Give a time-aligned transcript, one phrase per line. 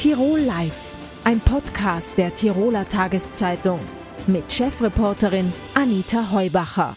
[0.00, 3.80] Tirol Live, ein Podcast der Tiroler Tageszeitung
[4.26, 6.96] mit Chefreporterin Anita Heubacher.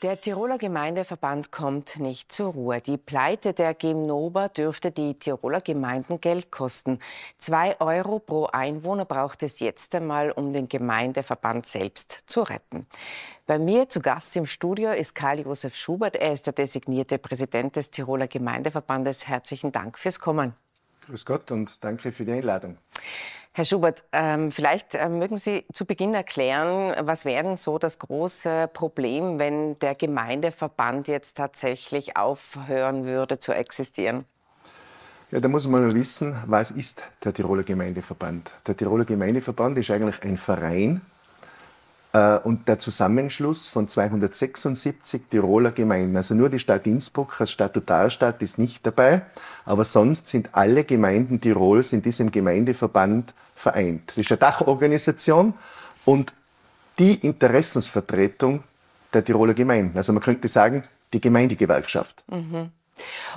[0.00, 2.80] Der Tiroler Gemeindeverband kommt nicht zur Ruhe.
[2.80, 7.00] Die Pleite der Gimnober dürfte die Tiroler Gemeinden Geld kosten.
[7.36, 12.86] Zwei Euro pro Einwohner braucht es jetzt einmal, um den Gemeindeverband selbst zu retten.
[13.44, 16.16] Bei mir zu Gast im Studio ist Karl-Josef Schubert.
[16.16, 19.28] Er ist der designierte Präsident des Tiroler Gemeindeverbandes.
[19.28, 20.54] Herzlichen Dank fürs Kommen.
[21.06, 22.78] Grüß Gott und danke für die Einladung.
[23.54, 27.98] Herr Schubert, ähm, vielleicht äh, mögen Sie zu Beginn erklären, was wäre denn so das
[27.98, 34.24] große Problem, wenn der Gemeindeverband jetzt tatsächlich aufhören würde zu existieren?
[35.30, 38.52] Ja, da muss man mal wissen, was ist der Tiroler Gemeindeverband?
[38.66, 41.02] Der Tiroler Gemeindeverband ist eigentlich ein Verein,
[42.12, 46.16] und der Zusammenschluss von 276 Tiroler Gemeinden.
[46.16, 49.22] Also nur die Stadt Innsbruck als Statutarstadt ist nicht dabei,
[49.64, 54.10] aber sonst sind alle Gemeinden Tirols in diesem Gemeindeverband vereint.
[54.10, 55.54] Das ist eine Dachorganisation
[56.04, 56.34] und
[56.98, 58.62] die Interessensvertretung
[59.14, 59.96] der Tiroler Gemeinden.
[59.96, 62.24] Also man könnte sagen, die Gemeindegewerkschaft.
[62.28, 62.70] Mhm.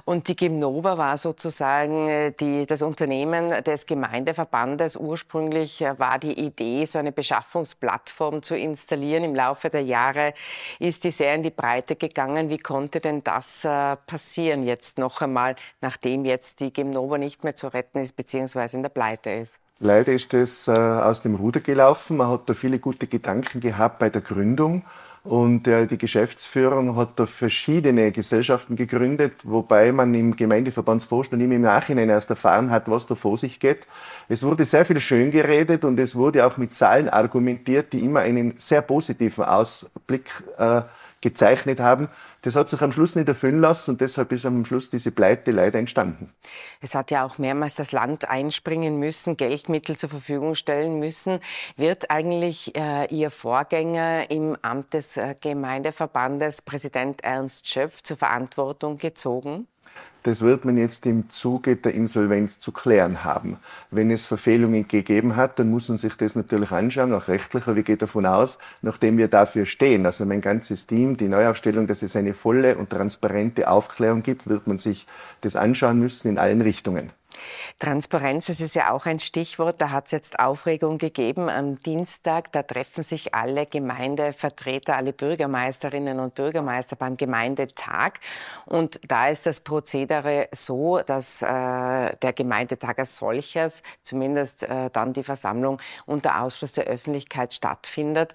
[0.06, 4.96] Und die Gimnova war sozusagen äh, die, das Unternehmen des Gemeindeverbandes.
[4.98, 9.24] Ursprünglich äh, war die Idee, so eine Beschaffungsplattform zu installieren.
[9.24, 10.34] Im Laufe der Jahre
[10.80, 12.50] ist die sehr in die Breite gegangen.
[12.50, 17.56] Wie konnte denn das äh, passieren jetzt noch einmal, nachdem jetzt die Gimnova nicht mehr
[17.56, 19.56] zu retten ist, beziehungsweise in der Pleite ist?
[19.80, 22.18] Leider ist es äh, aus dem Ruder gelaufen.
[22.18, 24.84] Man hat da viele gute Gedanken gehabt bei der Gründung.
[25.26, 32.10] Und äh, die Geschäftsführung hat da verschiedene Gesellschaften gegründet, wobei man im Gemeindeverbandsvorstand im Nachhinein
[32.10, 33.88] erst erfahren hat, was da vor sich geht.
[34.30, 38.20] Es wurde sehr viel schön geredet und es wurde auch mit Zahlen argumentiert, die immer
[38.20, 40.84] einen sehr positiven Ausblick äh,
[41.26, 42.08] gezeichnet haben.
[42.44, 45.50] Das hat sich am Schluss nicht erfüllen lassen und deshalb ist am Schluss diese Pleite
[45.50, 46.32] leider entstanden.
[46.82, 51.40] Es hat ja auch mehrmals das Land einspringen müssen, Geldmittel zur Verfügung stellen müssen.
[51.78, 59.00] Wird eigentlich äh, Ihr Vorgänger im Amt des äh, Gemeindeverbandes, Präsident Ernst Schöpf, zur Verantwortung
[59.00, 59.68] gezogen?
[60.26, 63.58] Das wird man jetzt im Zuge der Insolvenz zu klären haben.
[63.92, 67.68] Wenn es Verfehlungen gegeben hat, dann muss man sich das natürlich anschauen, auch rechtlich.
[67.68, 71.86] Aber ich gehe davon aus, nachdem wir dafür stehen, also mein ganzes Team, die Neuaufstellung,
[71.86, 75.06] dass es eine volle und transparente Aufklärung gibt, wird man sich
[75.42, 77.12] das anschauen müssen in allen Richtungen.
[77.80, 79.82] Transparenz, das ist ja auch ein Stichwort.
[79.82, 81.50] Da hat es jetzt Aufregung gegeben.
[81.50, 88.20] Am Dienstag, da treffen sich alle Gemeindevertreter, alle Bürgermeisterinnen und Bürgermeister beim Gemeindetag.
[88.66, 95.14] Und da ist das Prozedere so, dass äh, der Gemeindetag als solches, zumindest äh, dann
[95.14, 98.34] die Versammlung unter Ausschluss der Öffentlichkeit stattfindet.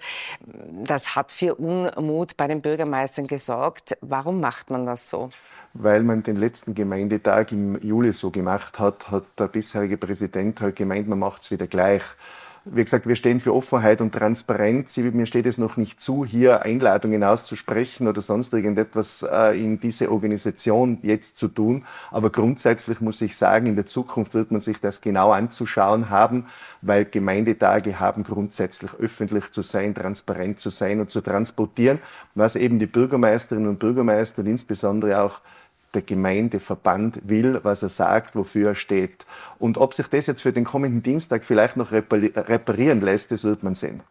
[0.84, 3.97] Das hat für Unmut bei den Bürgermeistern gesorgt.
[4.00, 5.31] Warum macht man das so?
[5.72, 10.76] weil man den letzten Gemeindetag im Juli so gemacht hat, hat der bisherige Präsident halt
[10.76, 12.02] gemeint, man macht es wieder gleich.
[12.66, 14.94] Wie gesagt, wir stehen für Offenheit und Transparenz.
[14.98, 20.12] Mir steht es noch nicht zu, hier Einladungen auszusprechen oder sonst irgendetwas äh, in diese
[20.12, 21.86] Organisation jetzt zu tun.
[22.10, 26.46] Aber grundsätzlich muss ich sagen, in der Zukunft wird man sich das genau anzuschauen haben,
[26.82, 31.98] weil Gemeindetage haben grundsätzlich öffentlich zu sein, transparent zu sein und zu transportieren,
[32.34, 35.40] was eben die Bürgermeisterinnen und Bürgermeister und insbesondere auch
[35.94, 39.26] der Gemeindeverband will, was er sagt, wofür er steht.
[39.58, 43.62] Und ob sich das jetzt für den kommenden Dienstag vielleicht noch reparieren lässt, das wird
[43.62, 44.02] man sehen.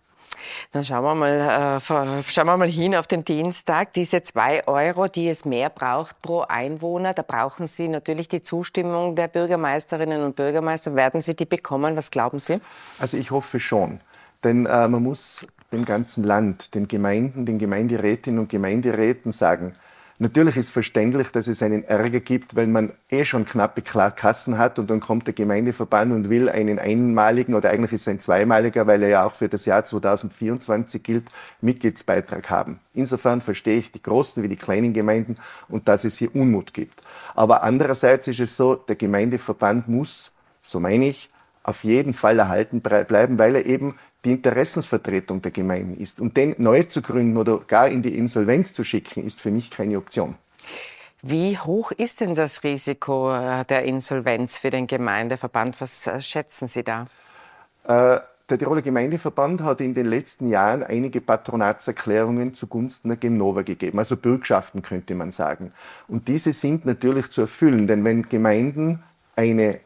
[0.72, 3.94] Dann schauen wir mal, äh, schauen wir mal hin auf den Dienstag.
[3.94, 9.16] Diese zwei Euro, die es mehr braucht pro Einwohner, da brauchen Sie natürlich die Zustimmung
[9.16, 10.96] der Bürgermeisterinnen und Bürgermeister.
[10.96, 11.96] Werden Sie die bekommen?
[11.96, 12.59] Was glauben Sie?
[13.00, 14.00] Also ich hoffe schon.
[14.44, 19.73] Denn äh, man muss dem ganzen Land, den Gemeinden, den Gemeinderätinnen und Gemeinderäten sagen,
[20.22, 24.78] Natürlich ist verständlich, dass es einen Ärger gibt, wenn man eh schon knappe Kassen hat
[24.78, 28.85] und dann kommt der Gemeindeverband und will einen einmaligen oder eigentlich ist es ein zweimaliger,
[28.85, 31.29] weil er ja auch für das Jahr 2024 gilt,
[31.62, 32.81] Mitgliedsbeitrag haben.
[32.94, 35.38] Insofern verstehe ich die großen wie die kleinen Gemeinden
[35.69, 37.02] und dass es hier Unmut gibt.
[37.34, 41.29] Aber andererseits ist es so, der Gemeindeverband muss, so meine ich,
[41.69, 43.96] auf jeden Fall erhalten bleiben, weil er eben
[44.26, 46.20] die Interessensvertretung der Gemeinden ist.
[46.20, 49.70] Und den neu zu gründen oder gar in die Insolvenz zu schicken, ist für mich
[49.70, 50.35] keine Option.
[51.22, 55.79] Wie hoch ist denn das Risiko äh, der Insolvenz für den Gemeindeverband?
[55.82, 57.05] Was äh, schätzen Sie da?
[57.84, 63.99] Äh, der Tiroler Gemeindeverband hat in den letzten Jahren einige Patronatserklärungen zugunsten der Gemnova gegeben,
[63.99, 65.72] also Bürgschaften könnte man sagen.
[66.08, 69.03] Und diese sind natürlich zu erfüllen, denn wenn Gemeinden
[69.35, 69.82] eine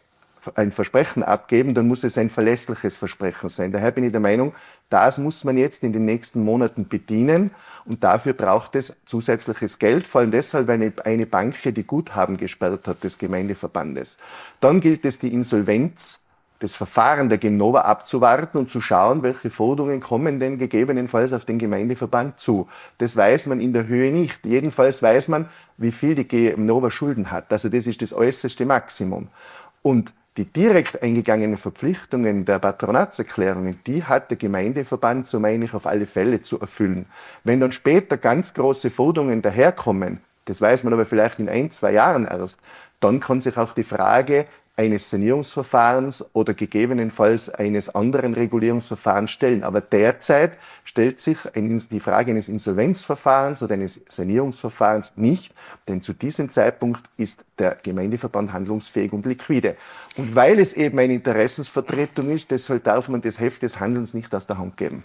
[0.56, 3.72] ein Versprechen abgeben, dann muss es ein verlässliches Versprechen sein.
[3.72, 4.54] Daher bin ich der Meinung,
[4.90, 7.51] das muss man jetzt in den nächsten Monaten bedienen
[7.86, 12.38] und dafür braucht es zusätzliches Geld, vor allem deshalb, weil eine, Bank hier die Guthaben
[12.38, 14.18] gesperrt hat des Gemeindeverbandes.
[14.60, 16.24] Dann gilt es, die Insolvenz
[16.63, 21.57] das Verfahren der Genova abzuwarten und zu schauen, welche Forderungen kommen denn gegebenenfalls auf den
[21.57, 22.69] Gemeindeverband zu.
[23.00, 24.46] Das weiß man in der Höhe nicht.
[24.46, 27.51] Jedenfalls weiß man, wie viel die Genova Schulden hat.
[27.51, 29.28] Also das ist das äußerste Maximum.
[29.81, 35.86] Und die direkt eingegangenen Verpflichtungen der Patronatserklärungen, die hat der Gemeindeverband, so meine ich, auf
[35.86, 37.06] alle Fälle zu erfüllen.
[37.44, 41.92] Wenn dann später ganz große Forderungen daherkommen, das weiß man aber vielleicht in ein, zwei
[41.92, 42.60] Jahren erst,
[43.00, 49.64] dann kann sich auch die Frage eines Sanierungsverfahrens oder gegebenenfalls eines anderen Regulierungsverfahrens stellen.
[49.64, 55.54] Aber derzeit stellt sich die Frage eines Insolvenzverfahrens oder eines Sanierungsverfahrens nicht,
[55.88, 59.78] denn zu diesem Zeitpunkt ist der Gemeindeverband handlungsfähig und liquide.
[60.18, 64.34] Und weil es eben eine Interessensvertretung ist, deshalb darf man das Heft des Handelns nicht
[64.34, 65.04] aus der Hand geben.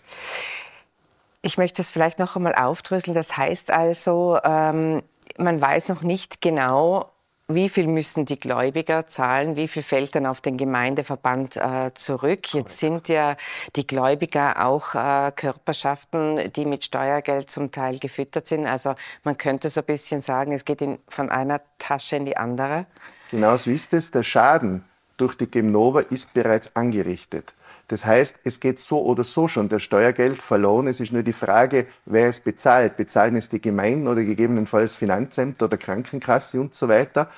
[1.42, 3.14] Ich möchte es vielleicht noch einmal aufdröseln.
[3.14, 5.02] Das heißt also, ähm,
[5.36, 7.10] man weiß noch nicht genau,
[7.50, 9.56] wie viel müssen die Gläubiger zahlen?
[9.56, 12.52] Wie viel fällt dann auf den Gemeindeverband äh, zurück?
[12.52, 13.38] Jetzt sind ja
[13.74, 18.66] die Gläubiger auch äh, Körperschaften, die mit Steuergeld zum Teil gefüttert sind.
[18.66, 22.36] Also man könnte so ein bisschen sagen, es geht in, von einer Tasche in die
[22.36, 22.84] andere.
[23.30, 24.10] Genau so ist es.
[24.10, 24.84] Der Schaden
[25.16, 27.54] durch die Gemnova ist bereits angerichtet.
[27.88, 30.86] Das heißt, es geht so oder so schon das Steuergeld verloren.
[30.86, 32.96] Es ist nur die Frage, wer es bezahlt.
[32.98, 37.28] Bezahlen es die Gemeinden oder gegebenenfalls Finanzämter oder Krankenkasse und so weiter.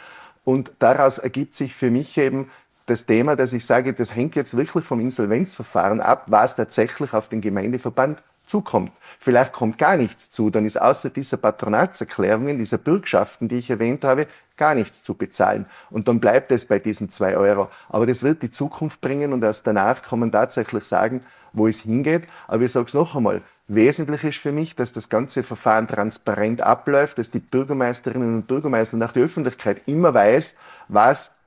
[0.44, 2.50] Und daraus ergibt sich für mich eben
[2.86, 7.28] das Thema, dass ich sage, das hängt jetzt wirklich vom Insolvenzverfahren ab, was tatsächlich auf
[7.28, 8.20] den Gemeindeverband
[8.50, 8.92] zukommt.
[9.18, 14.04] Vielleicht kommt gar nichts zu, dann ist außer dieser Patronatserklärungen, dieser Bürgschaften, die ich erwähnt
[14.04, 14.26] habe,
[14.56, 15.66] gar nichts zu bezahlen.
[15.90, 17.68] Und dann bleibt es bei diesen zwei Euro.
[17.88, 21.20] Aber das wird die Zukunft bringen und erst danach kann man tatsächlich sagen,
[21.52, 22.24] wo es hingeht.
[22.48, 26.60] Aber ich sage es noch einmal, wesentlich ist für mich, dass das ganze Verfahren transparent
[26.60, 30.56] abläuft, dass die Bürgermeisterinnen und Bürgermeister und auch die Öffentlichkeit immer weiß,
[30.88, 31.39] was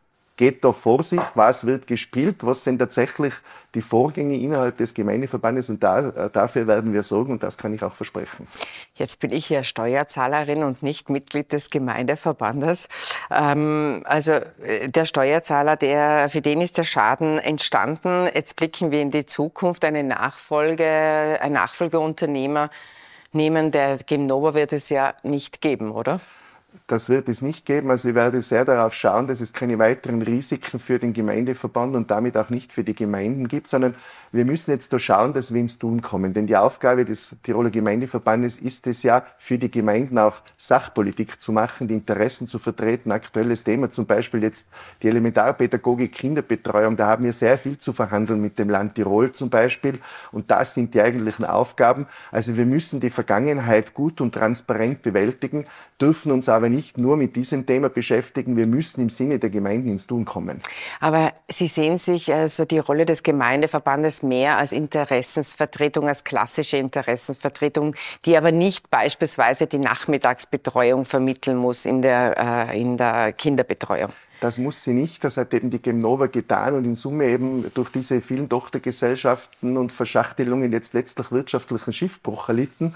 [0.43, 3.33] geht da vor sich, was wird gespielt, was sind tatsächlich
[3.75, 7.73] die Vorgänge innerhalb des Gemeindeverbandes und da, äh, dafür werden wir sorgen und das kann
[7.73, 8.45] ich auch versprechen.
[8.93, 12.89] Jetzt bin ich ja Steuerzahlerin und nicht Mitglied des Gemeindeverbandes.
[13.31, 18.27] Ähm, also äh, der Steuerzahler, der, für den ist der Schaden entstanden.
[18.33, 19.85] Jetzt blicken wir in die Zukunft.
[19.85, 22.69] Eine Nachfolge, ein Nachfolgeunternehmer
[23.31, 26.19] nehmen der Gemnova wird es ja nicht geben, oder?
[26.87, 27.91] Das wird es nicht geben.
[27.91, 32.11] Also ich werde sehr darauf schauen, dass es keine weiteren Risiken für den Gemeindeverband und
[32.11, 33.95] damit auch nicht für die Gemeinden gibt, sondern
[34.31, 36.33] wir müssen jetzt da schauen, dass wir ins Tun kommen.
[36.33, 41.51] Denn die Aufgabe des Tiroler Gemeindeverbandes ist es ja, für die Gemeinden auch Sachpolitik zu
[41.51, 43.11] machen, die Interessen zu vertreten.
[43.11, 44.67] Aktuelles Thema zum Beispiel jetzt
[45.01, 46.97] die Elementarpädagogik, Kinderbetreuung.
[46.97, 49.99] Da haben wir sehr viel zu verhandeln mit dem Land Tirol zum Beispiel.
[50.31, 52.07] Und das sind die eigentlichen Aufgaben.
[52.31, 55.65] Also wir müssen die Vergangenheit gut und transparent bewältigen,
[56.01, 58.57] dürfen uns aber nicht nur mit diesem Thema beschäftigen.
[58.57, 60.61] Wir müssen im Sinne der Gemeinden ins Tun kommen.
[60.99, 67.95] Aber Sie sehen sich also die Rolle des Gemeindeverbandes mehr als Interessensvertretung, als klassische Interessensvertretung,
[68.25, 74.11] die aber nicht beispielsweise die Nachmittagsbetreuung vermitteln muss in der, äh, in der Kinderbetreuung.
[74.43, 75.23] Das muss sie nicht.
[75.23, 79.93] Das hat eben die Gemnova getan und in Summe eben durch diese vielen Tochtergesellschaften und
[79.93, 82.93] Verschachtelungen jetzt letztlich wirtschaftlichen Schiffbruch erlitten.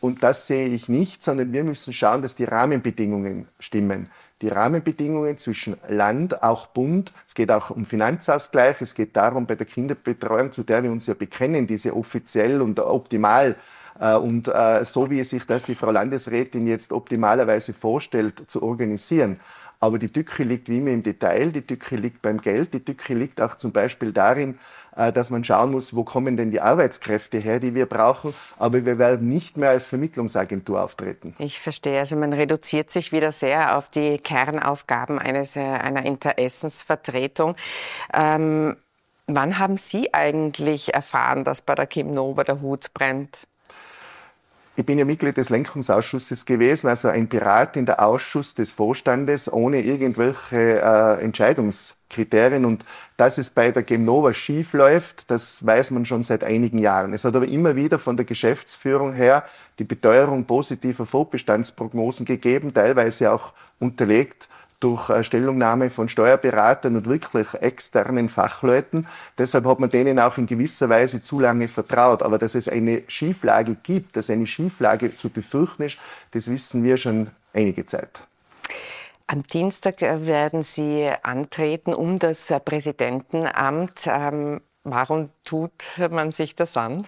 [0.00, 4.08] Und das sehe ich nicht, sondern wir müssen schauen, dass die Rahmenbedingungen stimmen.
[4.40, 9.56] Die Rahmenbedingungen zwischen Land, auch Bund, es geht auch um Finanzausgleich, es geht darum, bei
[9.56, 13.56] der Kinderbetreuung, zu der wir uns ja bekennen, diese offiziell und optimal
[13.98, 19.40] äh, und äh, so wie sich das die Frau Landesrätin jetzt optimalerweise vorstellt, zu organisieren.
[19.80, 23.14] Aber die Tücke liegt wie immer im Detail, die Tücke liegt beim Geld, die Tücke
[23.14, 24.58] liegt auch zum Beispiel darin,
[24.96, 28.34] äh, dass man schauen muss, wo kommen denn die Arbeitskräfte her, die wir brauchen.
[28.58, 31.36] Aber wir werden nicht mehr als Vermittlungsagentur auftreten.
[31.38, 32.00] Ich verstehe.
[32.00, 37.54] Also man reduziert sich wieder sehr auf die Kernaufgaben eines, äh, einer Interessensvertretung.
[38.12, 38.76] Ähm,
[39.28, 43.47] wann haben Sie eigentlich erfahren, dass bei der Kim Nova der Hut brennt?
[44.78, 49.52] Ich bin ja Mitglied des Lenkungsausschusses gewesen, also ein Pirat in der Ausschuss des Vorstandes
[49.52, 52.64] ohne irgendwelche äh, Entscheidungskriterien.
[52.64, 52.84] Und
[53.16, 57.12] dass es bei der Gemnova schief läuft, das weiß man schon seit einigen Jahren.
[57.12, 59.42] Es hat aber immer wieder von der Geschäftsführung her
[59.80, 64.48] die Beteuerung positiver Vorbestandsprognosen gegeben, teilweise auch unterlegt
[64.80, 69.06] durch Stellungnahme von Steuerberatern und wirklich externen Fachleuten.
[69.36, 72.22] Deshalb hat man denen auch in gewisser Weise zu lange vertraut.
[72.22, 75.98] Aber dass es eine Schieflage gibt, dass eine Schieflage zu befürchten ist,
[76.30, 78.22] das wissen wir schon einige Zeit.
[79.26, 84.06] Am Dienstag werden Sie antreten um das Präsidentenamt.
[84.06, 85.72] Ähm, warum tut
[86.10, 87.04] man sich das an?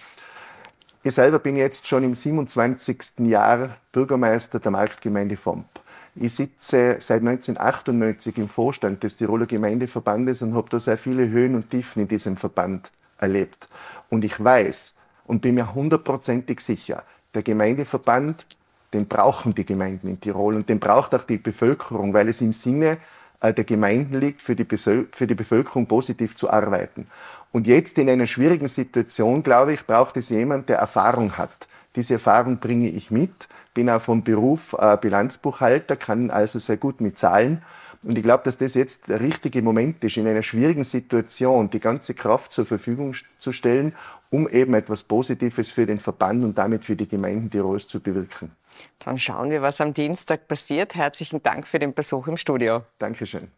[1.03, 3.21] Ich selber bin jetzt schon im 27.
[3.21, 5.65] Jahr Bürgermeister der Marktgemeinde Vomp.
[6.15, 11.55] Ich sitze seit 1998 im Vorstand des Tiroler Gemeindeverbandes und habe da sehr viele Höhen
[11.55, 13.69] und Tiefen in diesem Verband erlebt.
[14.09, 17.03] Und ich weiß und bin mir hundertprozentig sicher,
[17.33, 18.45] der Gemeindeverband,
[18.93, 22.51] den brauchen die Gemeinden in Tirol und den braucht auch die Bevölkerung, weil es im
[22.51, 22.97] Sinne
[23.39, 27.07] äh, der Gemeinden liegt, für die, für die Bevölkerung positiv zu arbeiten.
[27.53, 31.69] Und jetzt in einer schwierigen Situation, glaube ich, braucht es jemand, der Erfahrung hat.
[31.95, 37.01] Diese Erfahrung bringe ich mit, bin auch vom Beruf äh, Bilanzbuchhalter, kann also sehr gut
[37.01, 37.61] mit Zahlen.
[38.03, 41.79] Und ich glaube, dass das jetzt der richtige Moment ist, in einer schwierigen Situation die
[41.79, 43.93] ganze Kraft zur Verfügung zu stellen,
[44.29, 48.51] um eben etwas Positives für den Verband und damit für die Gemeinden Tirols zu bewirken.
[48.99, 50.95] Dann schauen wir, was am Dienstag passiert.
[50.95, 52.83] Herzlichen Dank für den Besuch im Studio.
[52.97, 53.51] Dankeschön.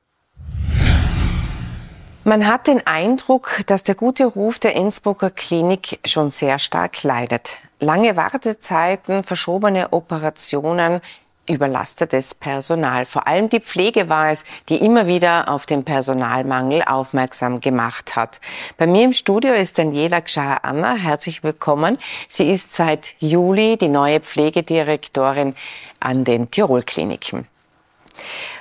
[2.25, 7.58] Man hat den Eindruck, dass der gute Ruf der Innsbrucker Klinik schon sehr stark leidet.
[7.84, 11.02] Lange Wartezeiten, verschobene Operationen,
[11.50, 13.06] überlastetes Personal.
[13.06, 18.40] Vor allem die Pflege war es, die immer wieder auf den Personalmangel aufmerksam gemacht hat.
[18.78, 20.96] Bei mir im Studio ist Daniela Gscha-Anna.
[20.96, 21.98] Herzlich willkommen.
[22.30, 25.54] Sie ist seit Juli die neue Pflegedirektorin
[26.00, 27.48] an den Tirol-Kliniken.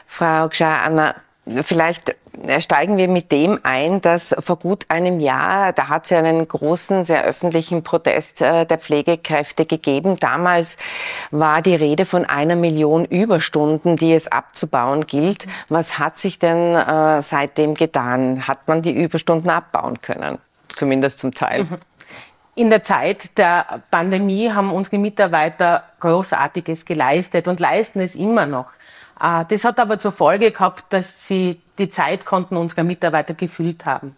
[0.08, 1.14] Frau Gscha-Anna,
[1.62, 2.14] vielleicht
[2.60, 6.46] steigen wir mit dem ein, dass vor gut einem Jahr, da hat es ja einen
[6.46, 10.18] großen, sehr öffentlichen Protest äh, der Pflegekräfte gegeben.
[10.18, 10.76] Damals
[11.30, 15.46] war die Rede von einer Million Überstunden, die es abzubauen gilt.
[15.68, 18.46] Was hat sich denn äh, seitdem getan?
[18.46, 20.38] Hat man die Überstunden abbauen können?
[20.74, 21.64] Zumindest zum Teil.
[21.64, 21.78] Mhm.
[22.54, 28.66] In der Zeit der Pandemie haben unsere Mitarbeiter Großartiges geleistet und leisten es immer noch.
[29.22, 33.86] Äh, das hat aber zur Folge gehabt, dass sie die Zeit konnten unserer Mitarbeiter gefüllt
[33.86, 34.16] haben.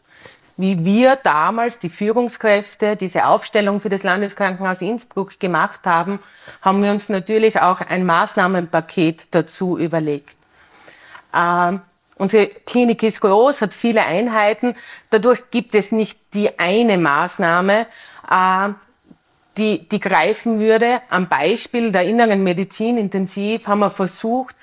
[0.57, 6.21] Wie wir damals, die Führungskräfte, diese Aufstellung für das Landeskrankenhaus Innsbruck gemacht haben,
[6.63, 10.37] haben wir uns natürlich auch ein Maßnahmenpaket dazu überlegt.
[11.35, 11.81] Ähm,
[12.17, 14.77] unsere Klinik ist groß, hat viele Einheiten.
[15.11, 17.89] Dadurch gibt es nicht die eine Maßnahme,
[18.31, 18.69] äh,
[19.57, 21.01] die, die greifen würde.
[21.11, 24.55] Am Beispiel der inneren Medizin intensiv haben wir versucht,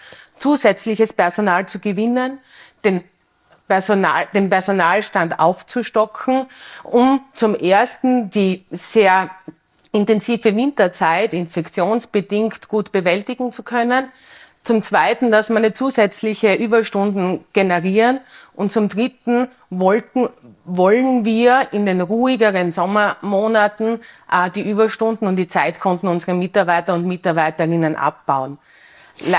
[0.41, 2.39] zusätzliches Personal zu gewinnen,
[2.83, 3.03] den,
[3.67, 6.47] Personal, den Personalstand aufzustocken,
[6.83, 9.29] um zum ersten die sehr
[9.91, 14.11] intensive Winterzeit infektionsbedingt gut bewältigen zu können.
[14.63, 18.19] Zum Zweiten, dass wir eine zusätzliche Überstunden generieren.
[18.53, 20.29] Und zum Dritten wollten,
[20.65, 23.99] wollen wir in den ruhigeren Sommermonaten
[24.31, 28.59] äh, die Überstunden und die Zeitkonten unserer Mitarbeiter und Mitarbeiterinnen abbauen.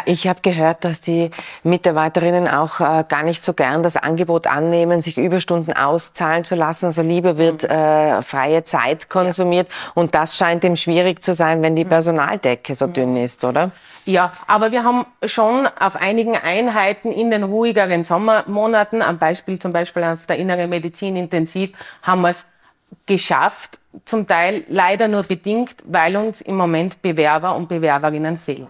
[0.05, 1.31] Ich habe gehört, dass die
[1.65, 6.87] Mitarbeiterinnen auch äh, gar nicht so gern das Angebot annehmen, sich Überstunden auszahlen zu lassen.
[6.87, 7.71] Also lieber wird mhm.
[7.71, 9.69] äh, freie Zeit konsumiert.
[9.69, 9.93] Ja.
[9.95, 11.91] Und das scheint ihm schwierig zu sein, wenn die mhm.
[11.91, 13.73] Personaldecke so dünn ist, oder?
[14.05, 19.73] Ja, aber wir haben schon auf einigen Einheiten in den ruhigeren Sommermonaten, am Beispiel zum
[19.73, 21.71] Beispiel auf der inneren Medizin intensiv,
[22.03, 22.45] haben wir es
[23.07, 28.67] geschafft, zum Teil leider nur bedingt, weil uns im Moment Bewerber und Bewerberinnen fehlen.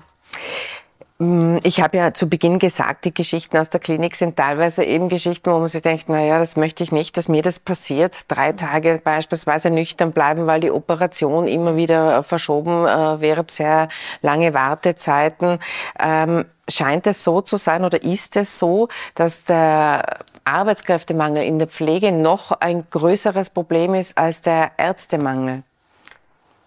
[1.23, 5.09] Mm, ich habe ja zu Beginn gesagt, die Geschichten aus der Klinik sind teilweise eben
[5.09, 8.25] Geschichten, wo man sich denkt, na ja, das möchte ich nicht, dass mir das passiert.
[8.27, 13.89] Drei Tage beispielsweise nüchtern bleiben, weil die Operation immer wieder verschoben äh, wird, sehr
[14.21, 15.61] lange Wartezeiten.
[16.01, 21.69] Ähm, scheint es so zu sein oder ist es so, dass der Arbeitskräftemangel in der
[21.69, 25.63] Pflege noch ein größeres Problem ist als der Ärztemangel?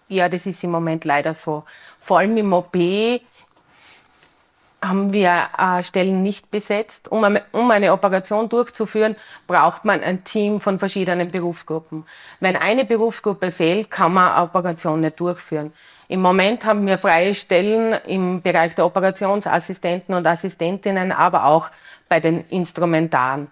[0.08, 1.64] Ja, das ist im Moment leider so.
[2.00, 2.74] Vor allem im OP
[4.88, 7.08] haben wir äh, Stellen nicht besetzt.
[7.08, 7.24] Um,
[7.70, 9.16] eine Operation durchzuführen,
[9.46, 12.04] braucht man ein Team von verschiedenen Berufsgruppen.
[12.40, 15.72] Wenn eine Berufsgruppe fehlt, kann man eine Operation nicht durchführen.
[16.08, 21.68] Im Moment haben wir freie Stellen im Bereich der Operationsassistenten und Assistentinnen, aber auch
[22.08, 23.48] bei den Instrumentaren.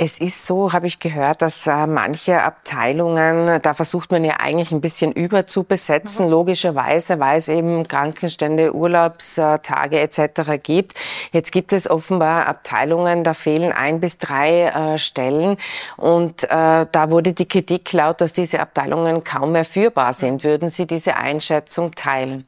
[0.00, 4.70] Es ist so, habe ich gehört, dass äh, manche Abteilungen, da versucht man ja eigentlich
[4.70, 6.30] ein bisschen überzubesetzen, mhm.
[6.30, 10.62] logischerweise, weil es eben Krankenstände, Urlaubstage etc.
[10.62, 10.94] gibt.
[11.32, 15.56] Jetzt gibt es offenbar Abteilungen, da fehlen ein bis drei äh, Stellen
[15.96, 20.44] und äh, da wurde die Kritik laut, dass diese Abteilungen kaum mehr führbar sind.
[20.44, 22.47] Würden Sie diese Einschätzung teilen?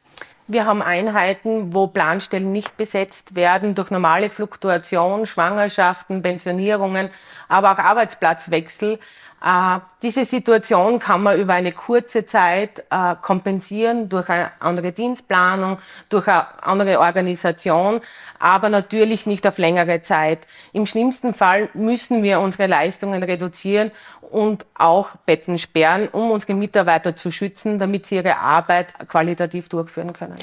[0.52, 7.10] Wir haben Einheiten, wo Planstellen nicht besetzt werden durch normale Fluktuation, Schwangerschaften, Pensionierungen,
[7.46, 8.98] aber auch Arbeitsplatzwechsel.
[9.42, 15.78] Äh, diese Situation kann man über eine kurze Zeit äh, kompensieren durch eine andere Dienstplanung,
[16.10, 18.00] durch eine andere Organisation,
[18.38, 20.40] aber natürlich nicht auf längere Zeit.
[20.72, 27.16] Im schlimmsten Fall müssen wir unsere Leistungen reduzieren und auch Betten sperren, um unsere Mitarbeiter
[27.16, 30.36] zu schützen, damit sie ihre Arbeit qualitativ durchführen können.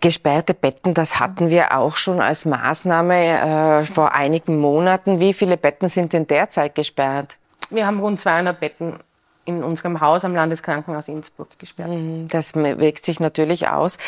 [0.00, 5.20] Gesperrte Betten, das hatten wir auch schon als Maßnahme äh, vor einigen Monaten.
[5.20, 7.39] Wie viele Betten sind denn derzeit gesperrt?
[7.70, 8.98] Wir haben rund 200 Betten
[9.56, 11.90] in unserem Haus am Landeskrankenhaus Innsbruck gesperrt.
[11.90, 13.98] Mhm, das wirkt sich natürlich aus.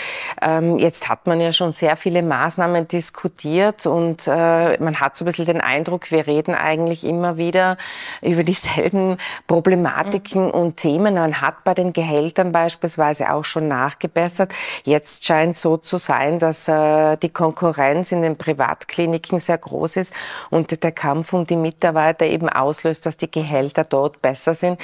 [0.41, 5.25] Ähm, jetzt hat man ja schon sehr viele Maßnahmen diskutiert und äh, man hat so
[5.25, 7.77] ein bisschen den Eindruck, wir reden eigentlich immer wieder
[8.21, 10.51] über dieselben Problematiken mhm.
[10.51, 11.15] und Themen.
[11.15, 14.53] Man hat bei den Gehältern beispielsweise auch schon nachgebessert.
[14.85, 20.13] Jetzt scheint so zu sein, dass äh, die Konkurrenz in den Privatkliniken sehr groß ist
[20.51, 24.81] und der Kampf um die Mitarbeiter eben auslöst, dass die Gehälter dort besser sind.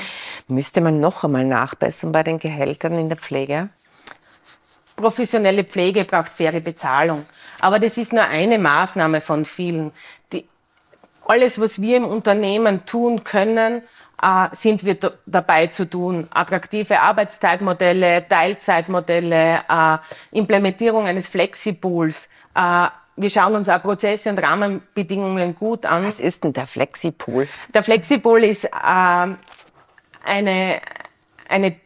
[0.49, 3.69] Müsste man noch einmal nachbessern bei den Gehältern in der Pflege?
[4.97, 7.27] Professionelle Pflege braucht faire Bezahlung.
[7.61, 9.93] Aber das ist nur eine Maßnahme von vielen.
[10.33, 10.49] Die,
[11.27, 13.83] alles, was wir im Unternehmen tun können,
[14.23, 16.27] äh, sind wir dabei zu tun.
[16.31, 19.99] Attraktive Arbeitszeitmodelle, Teilzeitmodelle, äh,
[20.33, 22.29] Implementierung eines Flexipools.
[22.55, 22.87] Äh,
[23.17, 26.07] wir schauen uns auch Prozesse und Rahmenbedingungen gut an.
[26.07, 27.49] Was ist denn der Flexipool?
[27.75, 28.69] Der Flexipool ist
[30.25, 30.81] eine,
[31.49, 31.77] eine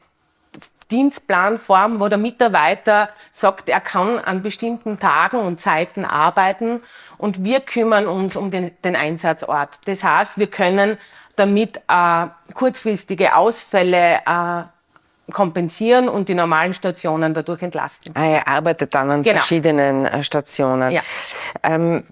[0.91, 6.83] Dienstplanform, wo der Mitarbeiter sagt, er kann an bestimmten Tagen und Zeiten arbeiten
[7.19, 9.81] und wir kümmern uns um den, den Einsatzort.
[9.87, 10.99] Das heißt, wir können
[11.37, 18.15] damit äh, kurzfristige Ausfälle äh, kompensieren und die normalen Stationen dadurch entlasten.
[18.15, 19.39] Ah, er arbeitet dann an genau.
[19.39, 20.91] verschiedenen äh, Stationen.
[20.91, 21.03] Ja.
[21.63, 22.05] Ähm,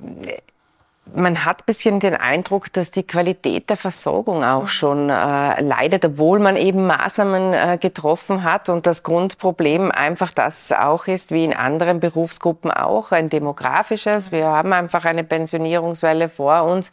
[1.14, 6.04] man hat ein bisschen den Eindruck, dass die Qualität der Versorgung auch schon äh, leidet,
[6.04, 11.44] obwohl man eben Maßnahmen äh, getroffen hat und das Grundproblem einfach das auch ist, wie
[11.44, 14.32] in anderen Berufsgruppen auch, ein demografisches.
[14.32, 16.90] Wir haben einfach eine Pensionierungswelle vor uns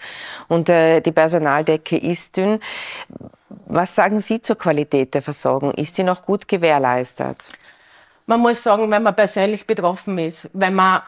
[0.47, 2.59] und äh, die Personaldecke ist dünn.
[3.65, 5.73] Was sagen Sie zur Qualität der Versorgung?
[5.73, 7.37] Ist die noch gut gewährleistet?
[8.25, 11.01] Man muss sagen, wenn man persönlich betroffen ist, wenn man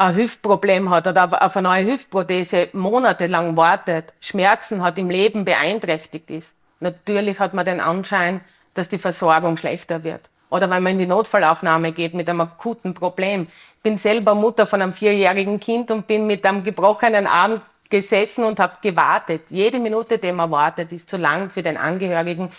[0.00, 6.30] ein Hüftproblem hat oder auf eine neue Hüftprothese monatelang wartet, Schmerzen hat, im Leben beeinträchtigt
[6.30, 8.40] ist, natürlich hat man den Anschein,
[8.72, 10.30] dass die Versorgung schlechter wird.
[10.48, 13.46] Oder wenn man in die Notfallaufnahme geht mit einem akuten Problem.
[13.76, 18.44] Ich bin selber Mutter von einem vierjährigen Kind und bin mit einem gebrochenen Arm gesessen
[18.44, 19.42] und habe gewartet.
[19.50, 22.50] Jede Minute, die man wartet, ist zu lang für den Angehörigen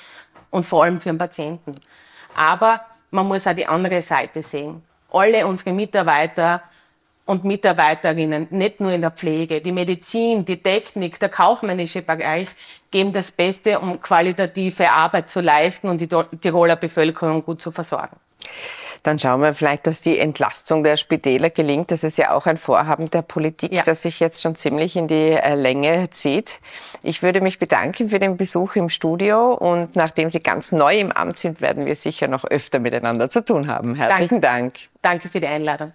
[0.52, 1.82] und vor allem für den Patienten.
[2.36, 4.84] Aber man muss auch die andere Seite sehen.
[5.12, 6.62] Alle unsere Mitarbeiter
[7.26, 12.50] und Mitarbeiterinnen, nicht nur in der Pflege, die Medizin, die Technik, der kaufmännische Bereich
[12.90, 18.18] geben das Beste, um qualitative Arbeit zu leisten und die Tiroler Bevölkerung gut zu versorgen.
[19.04, 21.90] Dann schauen wir vielleicht, dass die Entlastung der Spitäler gelingt.
[21.90, 23.82] Das ist ja auch ein Vorhaben der Politik, ja.
[23.84, 26.60] das sich jetzt schon ziemlich in die äh, Länge zieht.
[27.02, 31.12] Ich würde mich bedanken für den Besuch im Studio und nachdem Sie ganz neu im
[31.12, 33.96] Amt sind, werden wir sicher noch öfter miteinander zu tun haben.
[33.96, 34.76] Herzlichen Dank.
[35.02, 35.94] Danke für die Einladung.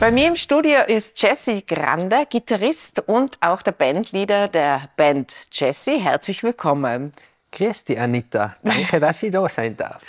[0.00, 6.00] Bei mir im Studio ist Jesse Grande, Gitarrist und auch der Bandleader der Band Jesse.
[6.00, 7.12] Herzlich willkommen.
[7.52, 8.56] Grüß dich, Anita.
[8.62, 10.00] Danke, dass ich da sein darf.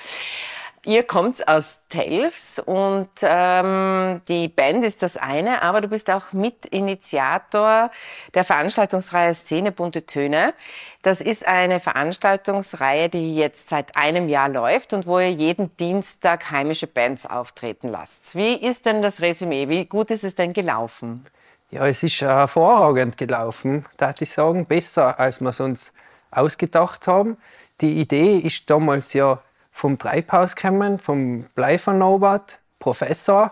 [0.83, 6.33] Ihr kommt aus Telfs und ähm, die Band ist das eine, aber du bist auch
[6.33, 7.91] Mitinitiator
[8.33, 10.55] der Veranstaltungsreihe Szene Bunte Töne.
[11.03, 16.49] Das ist eine Veranstaltungsreihe, die jetzt seit einem Jahr läuft und wo ihr jeden Dienstag
[16.49, 18.35] heimische Bands auftreten lasst.
[18.35, 19.69] Wie ist denn das Resümee?
[19.69, 21.27] Wie gut ist es denn gelaufen?
[21.69, 24.65] Ja, es ist hervorragend gelaufen, darf ich sagen.
[24.65, 25.93] Besser, als wir es uns
[26.31, 27.37] ausgedacht haben.
[27.81, 33.51] Die Idee ist damals ja vom Treibhaus gekommen, vom Bleifer Norbert, Professor.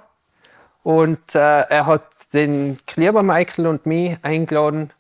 [0.84, 2.04] Und äh, er hat
[2.34, 4.92] den Kleber Michael und mich eingeladen,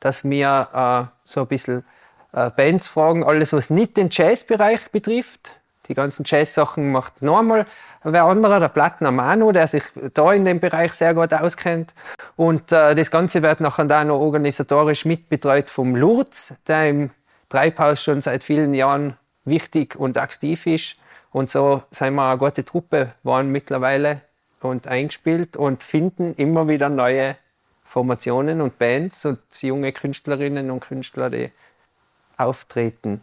[0.00, 1.84] dass wir äh, so ein bisschen
[2.32, 5.52] äh, Bands fragen, alles was nicht den Jazzbereich betrifft.
[5.88, 7.66] Die ganzen Jazz-Sachen macht nochmal
[8.02, 9.84] wer anderer, der Plattner Manu, der sich
[10.14, 11.94] da in dem Bereich sehr gut auskennt.
[12.36, 17.10] Und äh, das Ganze wird nachher dann noch organisatorisch mitbetreut vom Lurz, der im
[17.48, 20.96] Treibhaus schon seit vielen Jahren wichtig und aktiv ist.
[21.32, 24.20] Und so sind wir eine gute Truppe waren mittlerweile
[24.60, 27.36] und eingespielt und finden immer wieder neue
[27.84, 31.50] Formationen und Bands und junge Künstlerinnen und Künstler, die
[32.38, 33.22] auftreten.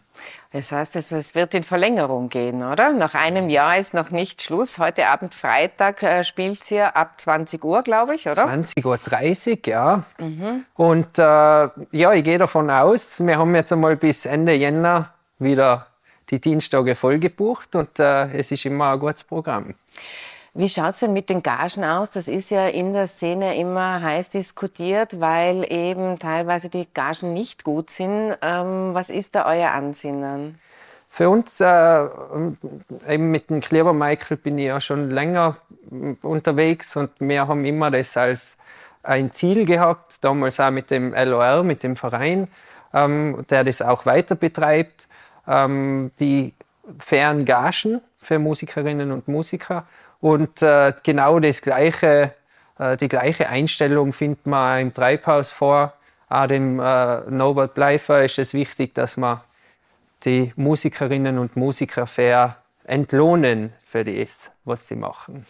[0.52, 2.92] Das heißt, es wird in Verlängerung gehen, oder?
[2.92, 4.78] Nach einem Jahr ist noch nicht Schluss.
[4.78, 8.46] Heute Abend Freitag äh, spielt ihr ab 20 Uhr, glaube ich, oder?
[8.46, 10.02] 20.30 Uhr, ja.
[10.18, 10.64] Mhm.
[10.74, 15.86] Und äh, ja, ich gehe davon aus, wir haben jetzt einmal bis Ende Jänner wieder
[16.30, 19.74] die Dienstage voll gebucht und äh, es ist immer ein gutes Programm.
[20.56, 22.12] Wie schaut es denn mit den Gagen aus?
[22.12, 27.64] Das ist ja in der Szene immer heiß diskutiert, weil eben teilweise die Gagen nicht
[27.64, 28.36] gut sind.
[28.40, 30.60] Ähm, was ist da euer Ansinnen?
[31.10, 32.08] Für uns, äh,
[33.08, 35.56] eben mit dem Clever Michael bin ich ja schon länger
[36.22, 38.56] unterwegs und wir haben immer das als
[39.04, 42.48] ein Ziel gehabt, damals auch mit dem LOR, mit dem Verein,
[42.92, 45.08] ähm, der das auch weiter betreibt,
[45.46, 46.54] ähm, die
[46.98, 49.86] fairen Gagen für Musikerinnen und Musiker.
[50.20, 52.32] Und äh, genau das gleiche,
[52.78, 55.92] äh, die gleiche Einstellung findet man im Treibhaus vor.
[56.28, 59.40] Auch dem äh, Norbert Bleifer ist es wichtig, dass man
[60.24, 65.46] die Musikerinnen und Musiker fair entlohnen für das, was sie machen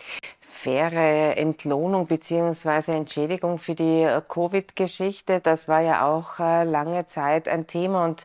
[0.54, 2.96] faire Entlohnung bzw.
[2.96, 5.40] Entschädigung für die äh, Covid-Geschichte.
[5.40, 8.04] Das war ja auch äh, lange Zeit ein Thema.
[8.04, 8.24] Und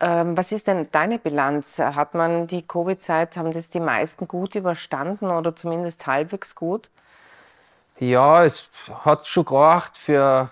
[0.00, 1.78] was ist denn deine Bilanz?
[1.78, 6.88] Hat man die Covid-Zeit, haben das die meisten gut überstanden oder zumindest halbwegs gut?
[7.98, 8.68] Ja, es
[9.04, 10.50] hat schon gereicht für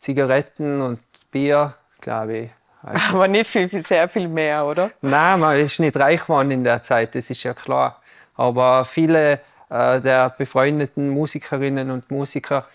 [0.00, 2.50] Zigaretten und Bier, glaube ich.
[2.82, 4.90] Also Aber nicht viel, sehr viel mehr, oder?
[5.02, 8.00] Nein, man ist nicht reich geworden in der Zeit, das ist ja klar.
[8.36, 12.66] Aber viele äh, der befreundeten Musikerinnen und Musiker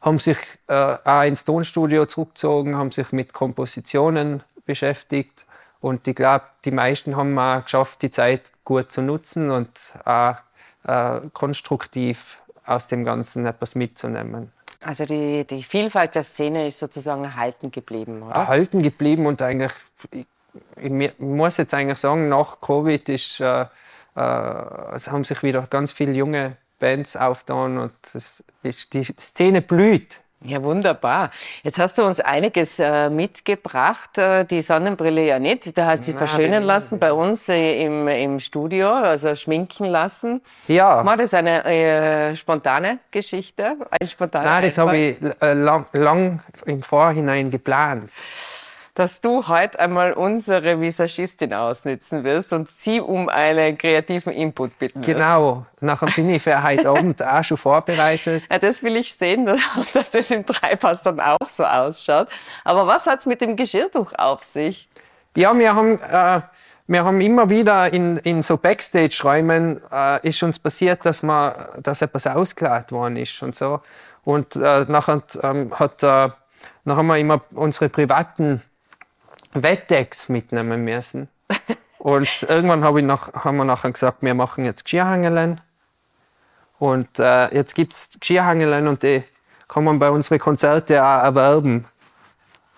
[0.00, 5.46] haben sich äh, auch ins Tonstudio zurückgezogen, haben sich mit Kompositionen beschäftigt.
[5.80, 9.70] Und ich glaube, die meisten haben auch geschafft, die Zeit gut zu nutzen und
[10.04, 10.36] auch
[10.84, 14.52] äh, konstruktiv aus dem Ganzen etwas mitzunehmen.
[14.82, 18.34] Also die, die Vielfalt der Szene ist sozusagen erhalten geblieben, oder?
[18.34, 19.72] Erhalten geblieben und eigentlich,
[20.10, 20.26] ich,
[20.76, 23.66] ich muss jetzt eigentlich sagen, nach Covid ist äh,
[24.16, 28.44] äh, es haben sich wieder ganz viele junge Bands aufgetan und ist,
[28.92, 30.20] die Szene blüht.
[30.42, 31.30] Ja, wunderbar.
[31.62, 34.16] Jetzt hast du uns einiges äh, mitgebracht.
[34.16, 35.76] Äh, die Sonnenbrille ja nicht.
[35.76, 40.40] Da hast du sie verschönern lassen bei uns äh, im, im Studio, also schminken lassen.
[40.66, 41.04] Ja.
[41.04, 43.76] War das eine äh, spontane Geschichte?
[43.90, 48.10] Ein spontaner Nein, das habe ich äh, lang, lang im Vorhinein geplant
[49.00, 54.98] dass du heute einmal unsere Visagistin ausnützen wirst und sie um einen kreativen Input bitten
[54.98, 55.16] wirst.
[55.16, 55.64] Genau.
[55.80, 58.42] Nachher bin ich für heute Abend auch schon vorbereitet.
[58.50, 59.46] Ja, das will ich sehen,
[59.94, 62.28] dass das im Treibhaus dann auch so ausschaut.
[62.62, 64.86] Aber was hat es mit dem Geschirrtuch auf sich?
[65.34, 66.42] Ja, wir haben, äh,
[66.86, 72.02] wir haben immer wieder in, in so Backstage-Räumen äh, ist uns passiert, dass, man, dass
[72.02, 73.80] etwas ausgeladen worden ist und so.
[74.24, 76.28] Und äh, nachher, ähm, hat, äh,
[76.84, 78.60] nachher haben wir immer unsere privaten
[79.52, 81.28] Wettex mitnehmen müssen.
[81.98, 85.60] Und irgendwann hab ich nach, haben wir nachher gesagt, wir machen jetzt Geschirrhangelen.
[86.78, 89.22] Und äh, jetzt gibt es Geschirrhangelen und die
[89.68, 91.86] kann man bei unseren Konzerten auch erwerben.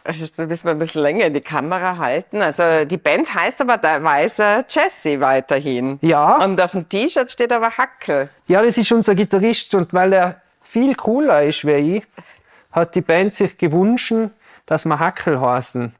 [0.05, 2.43] Also, da müssen wir ein bisschen länger in die Kamera halten.
[2.43, 5.99] Also die Band heißt aber der Weißer Jesse weiterhin.
[6.03, 6.45] Ja.
[6.45, 8.29] Und auf dem T-Shirt steht aber Hackel.
[8.49, 12.03] Ja, das ist unser Gitarrist und weil er viel cooler ist wie ich,
[12.73, 14.13] hat die Band sich gewünscht,
[14.67, 15.95] dass wir Hackel heißen.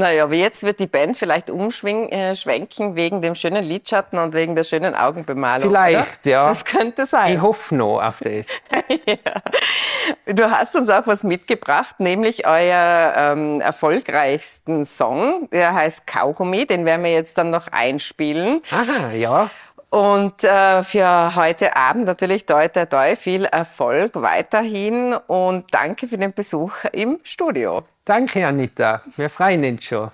[0.00, 4.56] Naja, aber jetzt wird die Band vielleicht umschwenken äh, wegen dem schönen Lidschatten und wegen
[4.56, 5.68] der schönen Augenbemalung.
[5.68, 6.30] Vielleicht, oder?
[6.30, 6.48] ja.
[6.48, 7.34] Das könnte sein.
[7.34, 8.48] Ich hoffe noch auf das.
[9.06, 10.32] ja.
[10.32, 15.50] Du hast uns auch was mitgebracht, nämlich euer ähm, erfolgreichsten Song.
[15.52, 18.62] Der heißt Kaugummi, den werden wir jetzt dann noch einspielen.
[18.70, 19.50] Aha, ja.
[19.90, 26.16] Und äh, für heute Abend natürlich toi, toi, toi, viel Erfolg weiterhin und danke für
[26.16, 27.82] den Besuch im Studio.
[28.04, 29.02] Danke, Anita.
[29.16, 30.10] Wir freuen uns schon.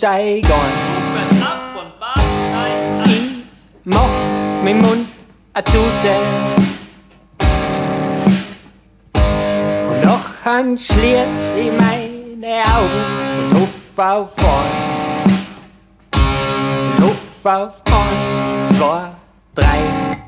[0.00, 0.44] Bahnsteig
[3.06, 3.44] Ich
[3.84, 5.08] mach mit Mund
[5.54, 6.16] a Tute.
[9.88, 13.04] Und noch an schließ ich meine Augen
[13.38, 14.88] und hoff auf uns.
[16.14, 19.08] Und hoff auf uns, zwei,
[19.54, 20.18] drei.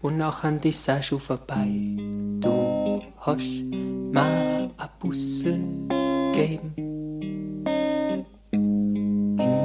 [0.00, 1.66] Und nachher ist es schon vorbei.
[2.40, 5.58] Du hast mir ein Bussel
[6.32, 6.97] gegeben.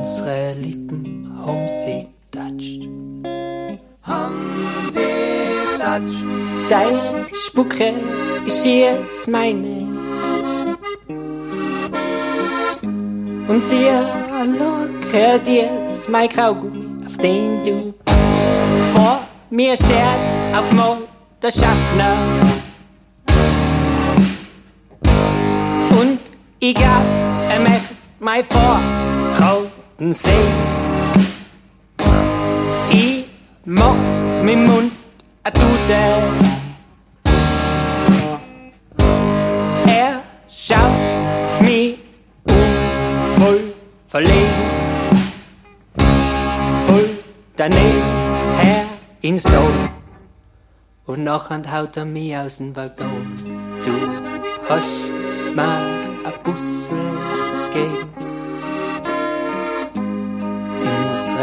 [0.03, 1.31] Unsere Lippen
[2.29, 2.89] touched.
[4.01, 6.69] Haben sie touched.
[6.69, 6.99] Deine
[7.31, 7.93] Spucke
[8.45, 9.87] ist jetzt meine.
[13.47, 14.05] Und dir
[14.59, 17.93] lockert jetzt mein Kaugummi, auf den du
[18.93, 20.19] vor mir steht
[20.53, 21.03] auf Mond
[21.41, 22.17] der Schaffner.
[25.97, 26.19] Und
[26.59, 27.05] ich glaub,
[27.49, 27.59] er
[28.19, 28.43] mein
[30.03, 30.53] Vorkrauten sehen.
[32.91, 33.25] Ich
[33.65, 33.95] mach
[34.43, 34.91] mit Mund
[35.43, 35.93] a Tute.
[39.87, 41.97] Er schaut mich
[42.43, 42.53] um,
[43.37, 43.73] voll
[44.07, 44.69] verlegen,
[46.87, 47.09] voll
[47.55, 48.03] daneben
[48.61, 48.85] her
[49.21, 49.89] in Sohn.
[51.05, 53.27] Und nachher haut er mich aus dem Waggon.
[53.85, 53.93] Du
[54.69, 55.63] hast mir
[56.25, 56.97] a Bussel
[57.71, 58.12] gegeben.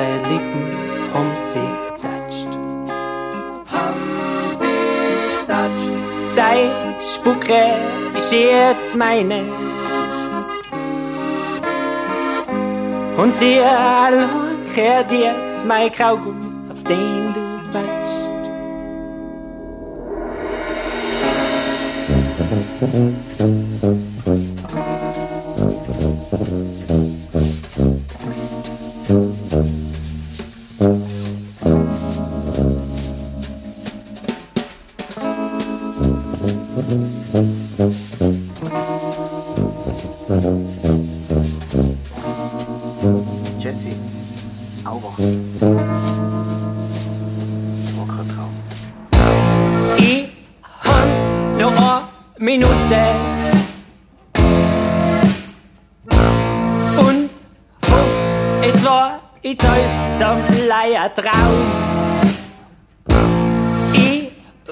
[0.00, 0.64] Unsere Lippen
[1.12, 2.52] haben sich tatscht.
[3.66, 4.08] Haben
[4.56, 5.94] sich tatscht.
[6.36, 7.62] Dein Spucke
[8.16, 9.44] ist jetzt meine.
[13.18, 17.40] Und dir allein kehrt jetzt mein Kaugummi, auf den du
[17.72, 18.30] batschst.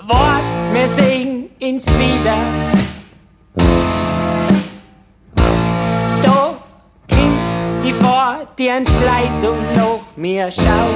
[0.07, 2.39] Weiß, wir sehen uns wieder.
[6.23, 6.57] Da
[7.09, 10.95] kommt die vor die Entschleitung nach mir schauen.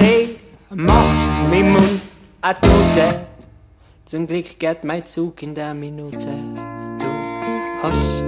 [0.00, 0.36] Die
[0.70, 2.00] macht mit Mund
[2.42, 3.26] a Tute.
[4.04, 6.28] Zum Glück geht mein Zug in der Minute.
[6.98, 8.27] Du hast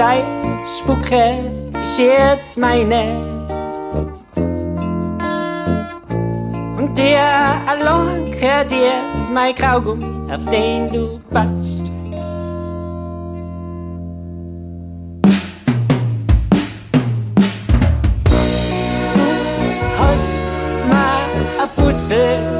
[0.00, 0.24] tatscht.
[0.24, 0.24] Dein
[0.78, 3.02] Spucke ist jetzt meine.
[6.76, 7.20] Und dir
[7.66, 11.90] allein kehrt jetzt mein Kaugummi, auf den du batscht.
[18.24, 20.28] Du hast
[20.88, 22.59] mir a Bussel